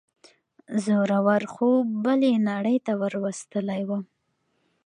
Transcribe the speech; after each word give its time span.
زوره 0.83 1.19
ور 1.27 1.43
خوب 1.53 1.83
بلې 2.03 2.33
نړۍ 2.49 2.77
ته 2.85 2.91
وروستلی 3.03 3.81
وم. 3.89 4.03